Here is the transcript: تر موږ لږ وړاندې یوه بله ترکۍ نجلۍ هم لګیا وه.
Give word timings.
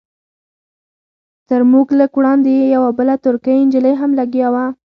تر 1.49 1.61
موږ 1.71 1.87
لږ 1.99 2.11
وړاندې 2.17 2.51
یوه 2.75 2.89
بله 2.97 3.15
ترکۍ 3.23 3.57
نجلۍ 3.65 3.93
هم 4.01 4.11
لګیا 4.19 4.47
وه. 4.53 4.65